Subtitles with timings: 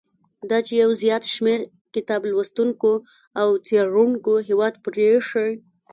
[0.49, 1.61] دا چې یو زیات شمیر
[1.95, 2.91] کتاب لوستونکو
[3.39, 5.49] او څېړونکو هیواد پریښی.